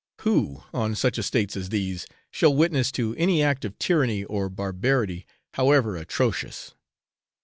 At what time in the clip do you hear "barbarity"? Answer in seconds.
4.49-5.27